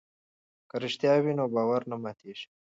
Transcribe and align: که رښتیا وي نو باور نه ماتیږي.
که 0.69 0.75
رښتیا 0.83 1.13
وي 1.23 1.33
نو 1.39 1.45
باور 1.55 1.81
نه 1.91 1.95
ماتیږي. 2.03 2.47